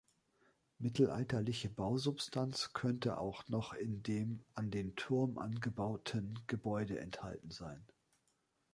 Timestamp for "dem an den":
4.01-4.95